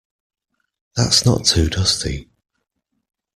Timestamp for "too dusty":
1.45-2.31